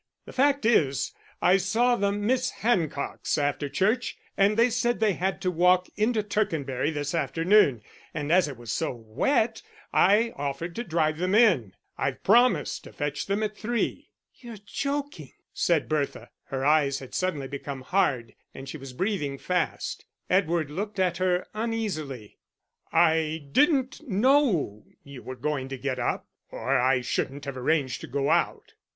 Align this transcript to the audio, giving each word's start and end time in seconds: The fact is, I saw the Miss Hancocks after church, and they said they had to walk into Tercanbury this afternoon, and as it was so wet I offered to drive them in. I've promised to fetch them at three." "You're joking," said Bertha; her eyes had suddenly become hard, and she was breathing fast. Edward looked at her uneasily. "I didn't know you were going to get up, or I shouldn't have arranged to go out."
The 0.25 0.33
fact 0.33 0.65
is, 0.65 1.13
I 1.43 1.57
saw 1.57 1.95
the 1.95 2.11
Miss 2.11 2.49
Hancocks 2.63 3.37
after 3.37 3.69
church, 3.69 4.17
and 4.35 4.57
they 4.57 4.71
said 4.71 4.99
they 4.99 5.13
had 5.13 5.39
to 5.43 5.51
walk 5.51 5.89
into 5.95 6.23
Tercanbury 6.23 6.89
this 6.89 7.13
afternoon, 7.13 7.83
and 8.11 8.31
as 8.31 8.47
it 8.47 8.57
was 8.57 8.71
so 8.71 8.91
wet 8.95 9.61
I 9.93 10.33
offered 10.35 10.75
to 10.77 10.83
drive 10.83 11.19
them 11.19 11.35
in. 11.35 11.75
I've 11.99 12.23
promised 12.23 12.83
to 12.85 12.91
fetch 12.91 13.27
them 13.27 13.43
at 13.43 13.55
three." 13.55 14.09
"You're 14.33 14.57
joking," 14.65 15.33
said 15.53 15.87
Bertha; 15.87 16.31
her 16.45 16.65
eyes 16.65 16.97
had 16.97 17.13
suddenly 17.13 17.47
become 17.47 17.81
hard, 17.81 18.33
and 18.55 18.67
she 18.67 18.79
was 18.79 18.93
breathing 18.93 19.37
fast. 19.37 20.05
Edward 20.31 20.71
looked 20.71 20.97
at 20.99 21.17
her 21.17 21.45
uneasily. 21.53 22.39
"I 22.91 23.47
didn't 23.51 24.07
know 24.09 24.83
you 25.03 25.21
were 25.21 25.35
going 25.35 25.69
to 25.69 25.77
get 25.77 25.99
up, 25.99 26.27
or 26.49 26.75
I 26.79 27.01
shouldn't 27.01 27.45
have 27.45 27.55
arranged 27.55 28.01
to 28.01 28.07
go 28.07 28.31
out." 28.31 28.73